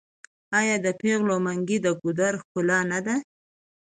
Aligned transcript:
آیا 0.59 0.75
د 0.85 0.87
پیغلو 1.01 1.35
منګي 1.45 1.77
د 1.85 1.87
ګودر 2.01 2.33
ښکلا 2.41 2.79
نه 2.91 2.99
ده؟ 3.05 3.15